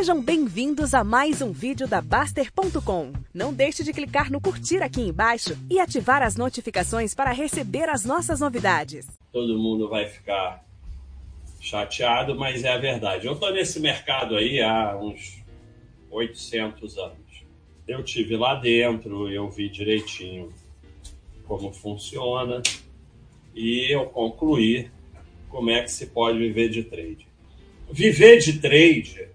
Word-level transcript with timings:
Sejam 0.00 0.22
bem-vindos 0.22 0.94
a 0.94 1.04
mais 1.04 1.42
um 1.42 1.52
vídeo 1.52 1.86
da 1.86 2.00
Baster.com. 2.00 3.12
Não 3.34 3.52
deixe 3.52 3.84
de 3.84 3.92
clicar 3.92 4.32
no 4.32 4.40
curtir 4.40 4.78
aqui 4.82 5.02
embaixo 5.02 5.54
e 5.68 5.78
ativar 5.78 6.22
as 6.22 6.36
notificações 6.36 7.14
para 7.14 7.32
receber 7.32 7.86
as 7.86 8.02
nossas 8.02 8.40
novidades. 8.40 9.06
Todo 9.30 9.58
mundo 9.58 9.90
vai 9.90 10.06
ficar 10.06 10.64
chateado, 11.60 12.34
mas 12.34 12.64
é 12.64 12.70
a 12.70 12.78
verdade. 12.78 13.26
Eu 13.26 13.34
estou 13.34 13.52
nesse 13.52 13.78
mercado 13.78 14.36
aí 14.36 14.62
há 14.62 14.96
uns 14.96 15.44
800 16.10 16.96
anos. 16.96 17.44
Eu 17.86 18.02
tive 18.02 18.38
lá 18.38 18.54
dentro, 18.54 19.30
eu 19.30 19.50
vi 19.50 19.68
direitinho 19.68 20.50
como 21.44 21.74
funciona 21.74 22.62
e 23.54 23.94
eu 23.94 24.06
concluí 24.06 24.90
como 25.50 25.68
é 25.68 25.82
que 25.82 25.92
se 25.92 26.06
pode 26.06 26.38
viver 26.38 26.70
de 26.70 26.84
trade. 26.84 27.28
Viver 27.92 28.38
de 28.38 28.60
trade 28.60 29.28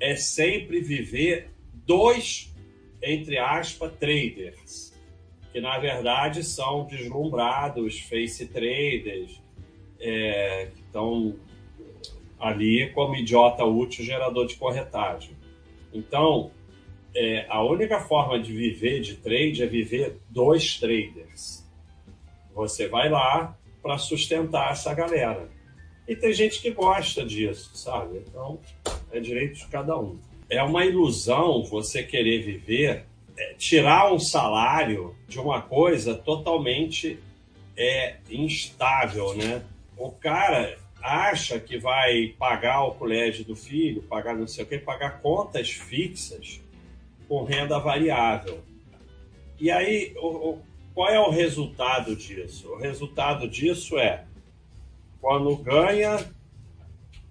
é 0.00 0.16
sempre 0.16 0.80
viver 0.80 1.50
dois, 1.72 2.54
entre 3.02 3.38
aspas, 3.38 3.92
traders, 3.98 4.92
que 5.52 5.60
na 5.60 5.78
verdade 5.78 6.44
são 6.44 6.86
deslumbrados, 6.86 8.00
face 8.00 8.46
traders, 8.46 9.40
é, 10.00 10.68
que 10.74 10.80
estão 10.82 11.36
ali 12.38 12.90
como 12.90 13.16
idiota 13.16 13.64
útil 13.64 14.04
gerador 14.04 14.46
de 14.46 14.54
corretagem. 14.56 15.36
Então, 15.92 16.50
é, 17.14 17.46
a 17.48 17.62
única 17.62 18.00
forma 18.00 18.38
de 18.38 18.52
viver 18.52 19.00
de 19.00 19.16
trade 19.16 19.62
é 19.62 19.66
viver 19.66 20.18
dois 20.28 20.78
traders. 20.78 21.66
Você 22.54 22.86
vai 22.86 23.08
lá 23.08 23.56
para 23.82 23.98
sustentar 23.98 24.72
essa 24.72 24.92
galera. 24.94 25.48
E 26.06 26.14
tem 26.14 26.32
gente 26.32 26.60
que 26.60 26.70
gosta 26.70 27.24
disso, 27.24 27.70
sabe? 27.74 28.18
Então, 28.26 28.58
é 29.12 29.20
direito 29.20 29.58
de 29.58 29.66
cada 29.66 29.98
um. 29.98 30.18
É 30.48 30.62
uma 30.62 30.84
ilusão 30.84 31.62
você 31.62 32.02
querer 32.02 32.42
viver, 32.42 33.04
é, 33.36 33.54
tirar 33.54 34.12
um 34.12 34.18
salário 34.18 35.14
de 35.26 35.38
uma 35.38 35.60
coisa 35.60 36.14
totalmente 36.14 37.18
é, 37.76 38.16
instável, 38.30 39.34
né? 39.34 39.62
O 39.96 40.10
cara 40.10 40.78
acha 41.02 41.60
que 41.60 41.78
vai 41.78 42.34
pagar 42.38 42.84
o 42.84 42.94
colégio 42.94 43.44
do 43.44 43.54
filho, 43.54 44.02
pagar 44.02 44.36
não 44.36 44.46
sei 44.46 44.64
o 44.64 44.66
que, 44.66 44.78
pagar 44.78 45.20
contas 45.20 45.70
fixas 45.70 46.60
com 47.28 47.44
renda 47.44 47.78
variável. 47.78 48.60
E 49.60 49.70
aí, 49.70 50.14
o, 50.16 50.26
o, 50.26 50.62
qual 50.94 51.08
é 51.08 51.20
o 51.20 51.30
resultado 51.30 52.16
disso? 52.16 52.70
O 52.70 52.78
resultado 52.78 53.48
disso 53.48 53.98
é 53.98 54.24
quando 55.20 55.56
ganha, 55.56 56.18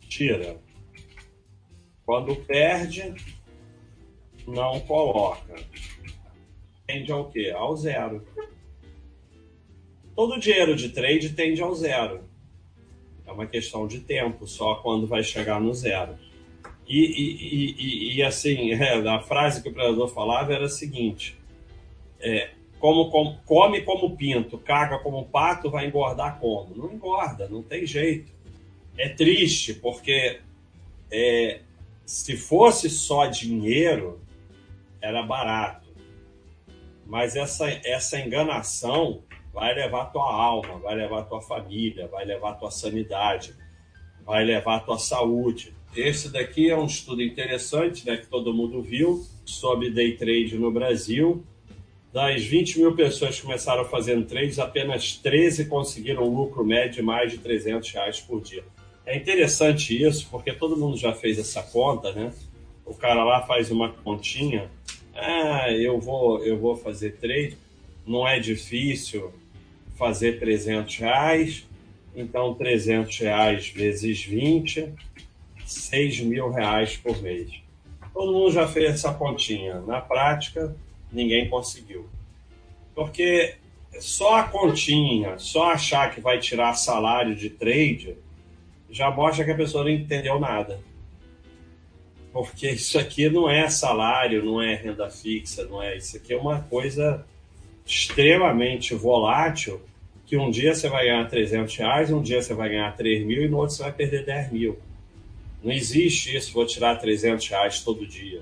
tira. 0.08 0.58
Quando 2.08 2.38
perde, 2.38 3.14
não 4.48 4.80
coloca. 4.80 5.56
Tende 6.88 7.12
ao 7.12 7.30
quê? 7.30 7.54
Ao 7.54 7.76
zero. 7.76 8.26
Todo 10.16 10.40
dinheiro 10.40 10.74
de 10.74 10.88
trade 10.88 11.34
tende 11.34 11.62
ao 11.62 11.76
zero. 11.76 12.24
É 13.26 13.32
uma 13.34 13.46
questão 13.46 13.86
de 13.86 14.00
tempo, 14.00 14.48
só 14.48 14.76
quando 14.76 15.06
vai 15.06 15.22
chegar 15.22 15.60
no 15.60 15.74
zero. 15.74 16.18
E, 16.88 16.98
e, 16.98 17.76
e, 17.78 18.16
e 18.16 18.24
assim, 18.24 18.72
é, 18.82 19.06
a 19.06 19.20
frase 19.20 19.62
que 19.62 19.68
o 19.68 19.74
predador 19.74 20.08
falava 20.08 20.54
era 20.54 20.68
a 20.68 20.70
seguinte: 20.70 21.38
é, 22.22 22.52
como, 22.80 23.12
come 23.46 23.82
como 23.82 24.16
pinto, 24.16 24.58
caga 24.58 24.98
como 25.00 25.26
pato, 25.26 25.70
vai 25.70 25.88
engordar 25.88 26.40
como? 26.40 26.74
Não 26.74 26.94
engorda, 26.94 27.50
não 27.50 27.62
tem 27.62 27.86
jeito. 27.86 28.32
É 28.98 29.10
triste, 29.10 29.74
porque 29.74 30.40
é, 31.12 31.67
se 32.08 32.38
fosse 32.38 32.90
só 32.90 33.26
dinheiro, 33.26 34.22
era 35.02 35.22
barato. 35.22 35.86
Mas 37.06 37.36
essa, 37.36 37.70
essa 37.84 38.18
enganação 38.18 39.24
vai 39.54 39.76
levar 39.76 40.06
tua 40.06 40.34
alma, 40.34 40.80
vai 40.80 40.96
levar 40.96 41.24
tua 41.24 41.42
família, 41.42 42.08
vai 42.08 42.24
levar 42.24 42.54
tua 42.54 42.72
sanidade, 42.72 43.54
vai 44.26 44.46
levar 44.46 44.86
tua 44.86 44.98
saúde. 44.98 45.76
Esse 45.94 46.30
daqui 46.30 46.70
é 46.70 46.78
um 46.78 46.86
estudo 46.86 47.22
interessante, 47.22 48.06
né, 48.06 48.16
que 48.16 48.28
todo 48.28 48.54
mundo 48.54 48.82
viu, 48.82 49.26
sobre 49.46 49.90
day 49.90 50.16
trade 50.16 50.58
no 50.58 50.72
Brasil. 50.72 51.44
Das 52.14 52.42
20 52.42 52.80
mil 52.80 52.96
pessoas 52.96 53.36
que 53.36 53.42
começaram 53.42 53.84
fazendo 53.84 54.26
trades, 54.26 54.60
apenas 54.60 55.18
13 55.18 55.66
conseguiram 55.66 56.24
um 56.24 56.34
lucro 56.34 56.64
médio 56.64 56.96
de 56.96 57.02
mais 57.02 57.34
de 57.34 57.40
300 57.40 57.92
reais 57.92 58.22
por 58.22 58.42
dia. 58.42 58.64
É 59.08 59.16
interessante 59.16 60.04
isso, 60.04 60.28
porque 60.30 60.52
todo 60.52 60.76
mundo 60.76 60.98
já 60.98 61.14
fez 61.14 61.40
essa 61.40 61.64
conta, 61.64 62.12
né? 62.12 62.34
O 62.86 62.94
cara 62.94 63.24
lá 63.24 63.42
faz 63.42 63.72
uma 63.72 63.90
continha, 63.90 64.70
ah, 65.16 65.72
eu 65.72 65.98
vou, 65.98 66.44
eu 66.44 66.60
vou 66.60 66.76
fazer 66.76 67.12
trade, 67.12 67.58
não 68.06 68.28
é 68.28 68.38
difícil 68.38 69.32
fazer 69.96 70.40
300 70.40 70.98
reais, 70.98 71.66
então 72.14 72.54
300 72.54 73.18
reais 73.20 73.70
vezes 73.70 74.26
20, 74.26 74.94
6 75.66 76.20
mil 76.20 76.52
reais 76.52 76.98
por 76.98 77.22
mês. 77.22 77.62
Todo 78.14 78.34
mundo 78.34 78.52
já 78.52 78.68
fez 78.68 78.96
essa 78.96 79.14
continha. 79.14 79.80
Na 79.82 80.02
prática, 80.02 80.76
ninguém 81.10 81.48
conseguiu. 81.48 82.10
Porque 82.94 83.56
só 84.02 84.36
a 84.36 84.44
continha, 84.44 85.38
só 85.38 85.72
achar 85.72 86.14
que 86.14 86.20
vai 86.20 86.40
tirar 86.40 86.74
salário 86.74 87.34
de 87.36 87.50
trade, 87.50 88.18
já 88.90 89.12
mostra 89.12 89.44
que 89.44 89.52
a 89.52 89.56
pessoa 89.56 89.84
não 89.84 89.92
entendeu 89.92 90.40
nada. 90.40 90.80
Porque 92.32 92.70
isso 92.70 93.00
aqui 93.00 93.30
não 93.30 93.50
é 93.50 93.70
salário, 93.70 94.44
não 94.44 94.62
é 94.62 94.76
renda 94.76 95.10
fixa, 95.10 95.66
não 95.66 95.82
é. 95.82 95.98
Isso 95.98 96.18
aqui 96.18 96.34
é 96.34 96.38
uma 96.38 96.62
coisa 96.62 97.26
extremamente 97.86 98.94
volátil 98.94 99.82
que 100.26 100.38
um 100.38 100.52
dia 100.52 100.76
você 100.76 100.90
vai 100.90 101.06
ganhar 101.06 101.28
300 101.30 101.76
reais, 101.78 102.12
um 102.12 102.22
dia 102.22 102.42
você 102.42 102.54
vai 102.54 102.70
ganhar 102.70 102.96
3 102.96 103.26
mil 103.26 103.44
e 103.44 103.48
no 103.48 103.58
outro 103.58 103.76
você 103.76 103.84
vai 103.84 103.94
perder 103.94 104.26
10 104.26 104.52
mil. 104.52 104.78
Não 105.64 105.72
existe 105.72 106.36
isso, 106.36 106.54
vou 106.54 106.66
tirar 106.66 106.98
300 106.98 107.48
reais 107.48 107.82
todo 107.82 108.06
dia. 108.06 108.42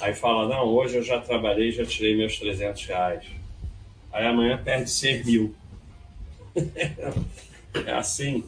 Aí 0.00 0.12
fala, 0.12 0.48
não, 0.48 0.66
hoje 0.66 0.96
eu 0.96 1.02
já 1.02 1.20
trabalhei, 1.20 1.70
já 1.70 1.84
tirei 1.84 2.16
meus 2.16 2.38
300 2.38 2.84
reais. 2.84 3.24
Aí 4.12 4.26
amanhã 4.26 4.60
perde 4.62 4.90
100 4.90 5.24
mil. 5.24 5.54
é 7.86 7.92
assim 7.92 8.44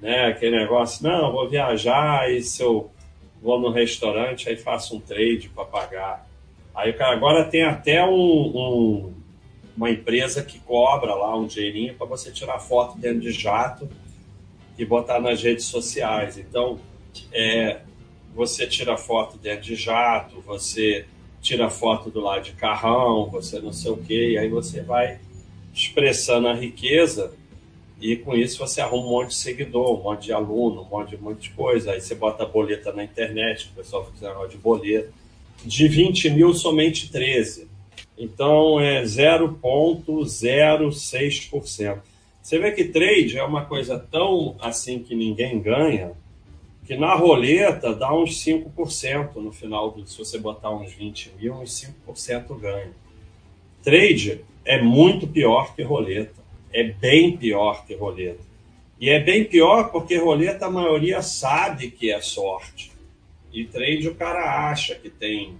né? 0.00 0.26
Aquele 0.26 0.58
negócio, 0.58 1.02
não, 1.02 1.32
vou 1.32 1.48
viajar 1.48 2.30
e 2.30 2.42
se 2.42 2.62
eu 2.62 2.90
vou 3.42 3.60
no 3.60 3.70
restaurante, 3.70 4.48
aí 4.48 4.56
faço 4.56 4.96
um 4.96 5.00
trade 5.00 5.48
para 5.48 5.64
pagar. 5.64 6.28
Aí 6.74 6.92
cara 6.92 7.16
agora 7.16 7.44
tem 7.44 7.64
até 7.64 8.04
um, 8.04 8.10
um, 8.10 9.14
uma 9.76 9.90
empresa 9.90 10.42
que 10.42 10.58
cobra 10.60 11.14
lá 11.14 11.36
um 11.36 11.46
dinheirinho 11.46 11.94
para 11.94 12.06
você 12.06 12.30
tirar 12.30 12.58
foto 12.58 12.98
dentro 12.98 13.20
de 13.20 13.32
jato 13.32 13.88
e 14.76 14.84
botar 14.84 15.20
nas 15.20 15.42
redes 15.42 15.64
sociais. 15.64 16.38
Então, 16.38 16.78
é, 17.32 17.80
você 18.34 18.66
tira 18.66 18.96
foto 18.96 19.36
dentro 19.36 19.62
de 19.62 19.74
jato, 19.74 20.40
você 20.40 21.04
tira 21.40 21.68
foto 21.68 22.10
do 22.10 22.20
lado 22.20 22.42
de 22.42 22.52
carrão, 22.52 23.28
você 23.28 23.60
não 23.60 23.72
sei 23.72 23.90
o 23.90 23.96
quê, 23.96 24.32
e 24.32 24.38
aí 24.38 24.48
você 24.48 24.80
vai 24.80 25.18
expressando 25.72 26.48
a 26.48 26.54
riqueza 26.54 27.32
e 28.00 28.16
com 28.16 28.34
isso 28.34 28.58
você 28.58 28.80
arruma 28.80 29.06
um 29.06 29.10
monte 29.10 29.28
de 29.30 29.34
seguidor, 29.34 29.98
um 29.98 30.02
monte 30.02 30.26
de 30.26 30.32
aluno, 30.32 30.82
um 30.82 30.84
monte 30.84 31.08
de, 31.10 31.16
um 31.16 31.20
monte 31.20 31.42
de 31.42 31.50
coisa. 31.50 31.90
Aí 31.92 32.00
você 32.00 32.14
bota 32.14 32.44
a 32.44 32.46
boleta 32.46 32.92
na 32.92 33.02
internet, 33.02 33.68
o 33.72 33.76
pessoal 33.76 34.06
fica 34.06 34.32
de 34.46 34.56
boleta. 34.56 35.12
De 35.64 35.88
20 35.88 36.30
mil, 36.30 36.54
somente 36.54 37.10
13. 37.10 37.66
Então 38.16 38.78
é 38.78 39.02
0,06%. 39.02 41.98
Você 42.40 42.56
vê 42.58 42.70
que 42.72 42.84
trade 42.84 43.36
é 43.36 43.42
uma 43.42 43.64
coisa 43.64 43.98
tão 43.98 44.54
assim 44.60 45.00
que 45.00 45.16
ninguém 45.16 45.60
ganha, 45.60 46.12
que 46.86 46.96
na 46.96 47.14
roleta 47.14 47.94
dá 47.94 48.14
uns 48.14 48.42
5% 48.44 49.34
no 49.36 49.52
final, 49.52 49.94
se 50.06 50.16
você 50.16 50.38
botar 50.38 50.70
uns 50.70 50.92
20 50.92 51.32
mil, 51.38 51.54
uns 51.54 51.84
5% 52.06 52.56
ganha. 52.58 52.92
Trade 53.82 54.40
é 54.64 54.80
muito 54.80 55.26
pior 55.26 55.74
que 55.74 55.82
roleta 55.82 56.38
é 56.72 56.84
bem 56.84 57.36
pior 57.36 57.86
que 57.86 57.94
roleta. 57.94 58.40
E 59.00 59.10
é 59.10 59.20
bem 59.20 59.44
pior 59.44 59.90
porque 59.90 60.16
roleta 60.16 60.66
a 60.66 60.70
maioria 60.70 61.22
sabe 61.22 61.90
que 61.90 62.10
é 62.10 62.20
sorte. 62.20 62.90
E 63.52 63.64
trade 63.64 64.08
o 64.08 64.14
cara 64.14 64.70
acha 64.70 64.94
que 64.94 65.08
tem 65.08 65.56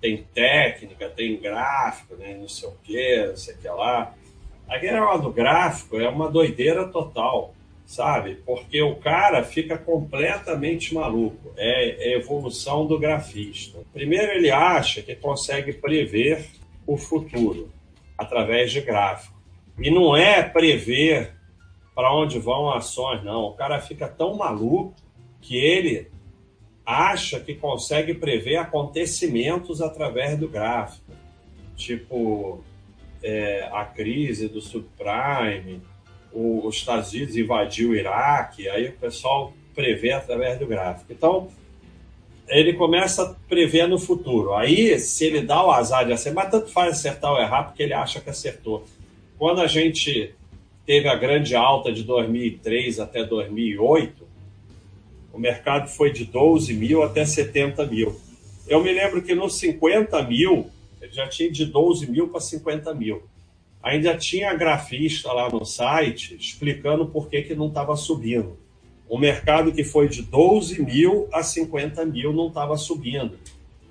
tem 0.00 0.26
técnica, 0.34 1.08
tem 1.08 1.36
gráfico, 1.36 2.16
né, 2.16 2.36
não 2.38 2.48
sei 2.48 2.68
o 2.68 2.72
que, 2.82 3.26
não 3.26 3.36
sei 3.36 3.54
o 3.54 3.58
que 3.58 3.68
lá. 3.68 4.12
Aquele 4.68 4.94
negócio 4.94 5.22
do 5.22 5.32
gráfico 5.32 6.00
é 6.00 6.08
uma 6.08 6.28
doideira 6.28 6.88
total, 6.88 7.54
sabe? 7.86 8.36
Porque 8.44 8.82
o 8.82 8.96
cara 8.96 9.44
fica 9.44 9.78
completamente 9.78 10.92
maluco. 10.92 11.52
É, 11.56 12.14
é 12.14 12.18
evolução 12.18 12.84
do 12.84 12.98
grafista. 12.98 13.78
Primeiro 13.92 14.32
ele 14.32 14.50
acha 14.50 15.02
que 15.02 15.14
consegue 15.14 15.72
prever 15.72 16.46
o 16.84 16.96
futuro 16.96 17.70
através 18.18 18.72
de 18.72 18.80
gráfico. 18.80 19.40
E 19.78 19.90
não 19.90 20.16
é 20.16 20.42
prever 20.42 21.34
para 21.94 22.14
onde 22.14 22.38
vão 22.38 22.72
ações, 22.72 23.22
não. 23.22 23.44
O 23.44 23.54
cara 23.54 23.80
fica 23.80 24.08
tão 24.08 24.36
maluco 24.36 24.94
que 25.40 25.56
ele 25.56 26.10
acha 26.84 27.38
que 27.40 27.54
consegue 27.54 28.14
prever 28.14 28.56
acontecimentos 28.56 29.80
através 29.80 30.38
do 30.38 30.48
gráfico, 30.48 31.12
tipo 31.76 32.62
é, 33.22 33.68
a 33.72 33.84
crise 33.84 34.48
do 34.48 34.60
subprime, 34.60 35.80
o, 36.32 36.66
os 36.66 36.76
Estados 36.76 37.12
Unidos 37.12 37.36
invadiu 37.36 37.90
o 37.90 37.94
Iraque, 37.94 38.68
aí 38.68 38.88
o 38.88 38.92
pessoal 38.92 39.52
prevê 39.74 40.12
através 40.12 40.58
do 40.58 40.66
gráfico. 40.66 41.12
Então, 41.12 41.48
ele 42.48 42.72
começa 42.74 43.22
a 43.22 43.34
prever 43.48 43.86
no 43.86 43.98
futuro. 43.98 44.54
Aí, 44.54 44.98
se 44.98 45.24
ele 45.24 45.42
dá 45.42 45.64
o 45.64 45.70
azar 45.70 46.04
de 46.04 46.12
acertar, 46.12 46.44
mas 46.44 46.50
tanto 46.52 46.68
faz 46.70 46.94
acertar 46.94 47.32
ou 47.32 47.40
errar, 47.40 47.64
porque 47.64 47.82
ele 47.82 47.94
acha 47.94 48.20
que 48.20 48.28
acertou. 48.28 48.84
Quando 49.42 49.60
a 49.60 49.66
gente 49.66 50.32
teve 50.86 51.08
a 51.08 51.16
grande 51.16 51.56
alta 51.56 51.92
de 51.92 52.04
2003 52.04 53.00
até 53.00 53.24
2008, 53.24 54.24
o 55.32 55.36
mercado 55.36 55.88
foi 55.88 56.12
de 56.12 56.24
12 56.24 56.72
mil 56.74 57.02
até 57.02 57.24
70 57.24 57.84
mil. 57.86 58.14
Eu 58.68 58.80
me 58.84 58.92
lembro 58.92 59.20
que 59.20 59.34
nos 59.34 59.58
50 59.58 60.22
mil, 60.28 60.70
ele 61.00 61.10
já 61.10 61.26
tinha 61.26 61.50
de 61.50 61.66
12 61.66 62.08
mil 62.08 62.28
para 62.28 62.40
50 62.40 62.94
mil. 62.94 63.24
Ainda 63.82 64.16
tinha 64.16 64.54
grafista 64.54 65.32
lá 65.32 65.50
no 65.50 65.64
site 65.64 66.36
explicando 66.36 67.06
por 67.06 67.28
que, 67.28 67.42
que 67.42 67.54
não 67.56 67.66
estava 67.66 67.96
subindo. 67.96 68.56
O 69.08 69.18
mercado 69.18 69.72
que 69.72 69.82
foi 69.82 70.08
de 70.08 70.22
12 70.22 70.80
mil 70.84 71.28
a 71.32 71.42
50 71.42 72.04
mil 72.04 72.32
não 72.32 72.46
estava 72.46 72.76
subindo, 72.76 73.36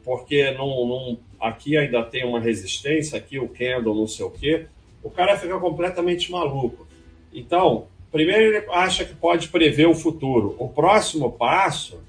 porque 0.06 0.52
não, 0.52 0.88
não, 0.88 1.20
aqui 1.38 1.76
ainda 1.76 2.02
tem 2.04 2.26
uma 2.26 2.40
resistência, 2.40 3.18
aqui 3.18 3.38
o 3.38 3.50
candle 3.50 3.94
não 3.94 4.08
sei 4.08 4.26
o 4.26 4.32
quê. 4.32 4.68
O 5.04 5.10
cara 5.10 5.38
fica 5.38 5.58
completamente 5.60 6.32
maluco. 6.32 6.88
Então, 7.34 7.88
primeiro 8.12 8.56
ele 8.56 8.66
acha 8.72 9.06
que 9.06 9.16
pode 9.16 9.48
prever 9.48 9.88
o 9.88 9.96
futuro. 9.96 10.56
O 10.60 10.70
próximo 10.70 11.32
passo, 11.32 12.02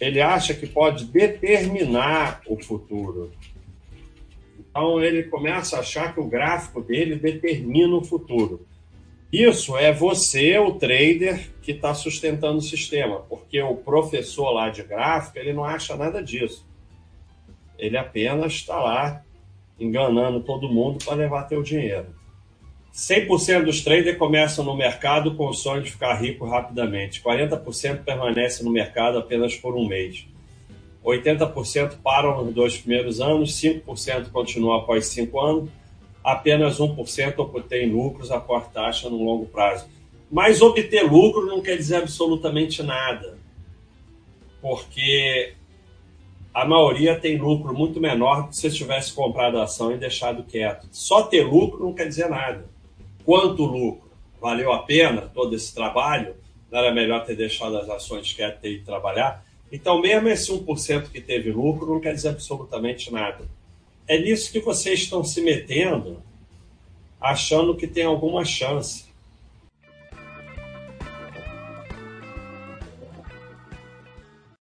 ele 0.00 0.20
acha 0.20 0.54
que 0.54 0.66
pode 0.66 1.04
determinar 1.04 2.40
o 2.46 2.56
futuro. 2.62 3.30
Então 4.58 5.02
ele 5.02 5.24
começa 5.24 5.76
a 5.76 5.80
achar 5.80 6.14
que 6.14 6.20
o 6.20 6.26
gráfico 6.26 6.80
dele 6.80 7.16
determina 7.16 7.94
o 7.94 8.02
futuro. 8.02 8.66
Isso 9.30 9.76
é 9.76 9.92
você, 9.92 10.58
o 10.58 10.72
trader, 10.72 11.50
que 11.62 11.72
está 11.72 11.94
sustentando 11.94 12.58
o 12.58 12.62
sistema, 12.62 13.20
porque 13.20 13.60
o 13.62 13.76
professor 13.76 14.50
lá 14.50 14.68
de 14.68 14.82
gráfico 14.82 15.38
ele 15.38 15.52
não 15.52 15.64
acha 15.64 15.96
nada 15.96 16.22
disso. 16.22 16.66
Ele 17.78 17.96
apenas 17.96 18.52
está 18.52 18.78
lá 18.78 19.22
enganando 19.82 20.40
todo 20.40 20.68
mundo 20.68 21.04
para 21.04 21.14
levar 21.14 21.44
teu 21.44 21.62
dinheiro. 21.62 22.06
100% 22.94 23.64
dos 23.64 23.80
traders 23.80 24.18
começam 24.18 24.64
no 24.64 24.76
mercado 24.76 25.34
com 25.34 25.48
o 25.48 25.54
sonho 25.54 25.82
de 25.82 25.90
ficar 25.90 26.14
rico 26.14 26.46
rapidamente. 26.46 27.22
40% 27.22 28.04
permanece 28.04 28.62
no 28.62 28.70
mercado 28.70 29.18
apenas 29.18 29.56
por 29.56 29.74
um 29.74 29.88
mês. 29.88 30.26
80% 31.04 31.96
param 32.02 32.44
nos 32.44 32.54
dois 32.54 32.76
primeiros 32.76 33.20
anos, 33.20 33.60
5% 33.60 34.30
continuam 34.30 34.76
após 34.78 35.06
5 35.06 35.40
anos, 35.40 35.70
apenas 36.22 36.78
1% 36.78 37.38
obtém 37.38 37.90
lucros 37.90 38.30
após 38.30 38.68
taxa 38.68 39.10
no 39.10 39.24
longo 39.24 39.46
prazo. 39.46 39.88
Mas 40.30 40.62
obter 40.62 41.02
lucro 41.02 41.46
não 41.46 41.60
quer 41.60 41.76
dizer 41.76 41.96
absolutamente 41.96 42.82
nada, 42.82 43.36
porque 44.60 45.54
a 46.52 46.64
maioria 46.66 47.18
tem 47.18 47.38
lucro 47.38 47.72
muito 47.72 48.00
menor 48.00 48.42
do 48.42 48.48
que 48.48 48.56
se 48.56 48.70
tivesse 48.70 49.12
comprado 49.12 49.58
a 49.58 49.64
ação 49.64 49.92
e 49.92 49.96
deixado 49.96 50.42
quieto. 50.42 50.86
Só 50.90 51.22
ter 51.22 51.42
lucro 51.42 51.84
não 51.84 51.94
quer 51.94 52.06
dizer 52.08 52.28
nada 52.28 52.72
quanto 53.24 53.64
lucro? 53.64 54.10
Valeu 54.40 54.72
a 54.72 54.82
pena 54.82 55.22
todo 55.22 55.54
esse 55.54 55.74
trabalho? 55.74 56.34
Não 56.70 56.78
era 56.78 56.92
melhor 56.92 57.24
ter 57.24 57.36
deixado 57.36 57.76
as 57.76 57.88
ações 57.88 58.32
quietas 58.32 58.70
e 58.70 58.78
trabalhar? 58.78 59.44
Então, 59.70 60.00
mesmo 60.00 60.28
esse 60.28 60.52
1% 60.52 61.10
que 61.10 61.20
teve 61.20 61.50
lucro 61.50 61.86
não 61.86 62.00
quer 62.00 62.14
dizer 62.14 62.30
absolutamente 62.30 63.12
nada. 63.12 63.44
É 64.06 64.18
nisso 64.18 64.50
que 64.50 64.60
vocês 64.60 65.00
estão 65.00 65.22
se 65.24 65.40
metendo, 65.40 66.22
achando 67.20 67.76
que 67.76 67.86
tem 67.86 68.04
alguma 68.04 68.44
chance. 68.44 69.11